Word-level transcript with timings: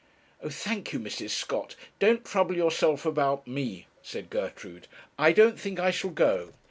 'Oh! 0.41 0.49
thank 0.49 0.93
you, 0.93 0.99
Mrs. 0.99 1.29
Scott, 1.29 1.75
don't 1.99 2.25
trouble 2.25 2.57
yourself 2.57 3.05
about 3.05 3.45
me,' 3.45 3.85
said 4.01 4.31
Gertrude; 4.31 4.87
'I 5.19 5.31
don't 5.33 5.59
think 5.59 5.79
I 5.79 5.91
shall 5.91 6.09
go.' 6.09 6.53